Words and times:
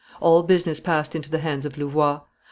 All 0.19 0.41
business 0.41 0.79
passed 0.79 1.13
into 1.13 1.29
the 1.29 1.37
hands 1.37 1.63
of 1.63 1.77
Louvois. 1.77 2.21